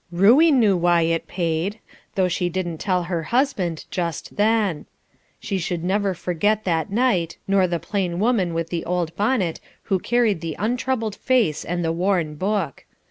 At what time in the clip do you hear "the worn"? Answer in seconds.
11.85-12.33